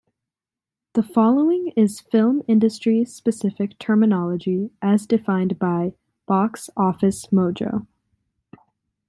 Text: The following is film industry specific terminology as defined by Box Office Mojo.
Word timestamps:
The 0.95 1.03
following 1.03 1.73
is 1.77 1.99
film 1.99 2.41
industry 2.47 3.05
specific 3.05 3.77
terminology 3.77 4.71
as 4.81 5.05
defined 5.05 5.59
by 5.59 5.93
Box 6.25 6.71
Office 6.75 7.27
Mojo. 7.27 7.85